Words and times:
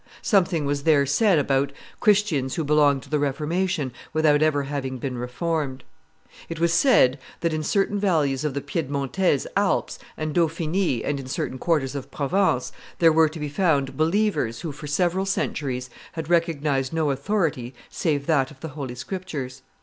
Something 0.23 0.65
was 0.65 0.81
there 0.81 1.05
said 1.05 1.37
about 1.37 1.71
Christians 1.99 2.55
who 2.55 2.63
belonged 2.63 3.03
to 3.03 3.09
the 3.11 3.19
Reformation 3.19 3.93
without 4.13 4.41
having 4.41 4.93
ever 4.93 4.99
been 4.99 5.15
reformed. 5.15 5.83
It 6.49 6.59
was 6.59 6.73
said 6.73 7.19
that, 7.41 7.53
in 7.53 7.61
certain 7.61 7.99
valleys 7.99 8.43
of 8.43 8.55
the 8.55 8.61
Piedmontese 8.61 9.45
Alps 9.55 9.99
and 10.17 10.33
Dauphiny 10.33 11.03
and 11.03 11.19
in 11.19 11.27
certain 11.27 11.59
quarters 11.59 11.93
of 11.93 12.09
Provence, 12.09 12.71
there 12.97 13.13
were 13.13 13.29
to 13.29 13.39
be 13.39 13.47
found 13.47 13.95
believers 13.95 14.61
who 14.61 14.71
for 14.71 14.87
several 14.87 15.27
centuries 15.27 15.91
had 16.13 16.31
recognized 16.31 16.91
no 16.91 17.11
authority 17.11 17.75
save 17.91 18.25
that 18.25 18.49
of 18.49 18.59
the 18.61 18.69
Holy 18.69 18.95
Scriptures. 18.95 19.61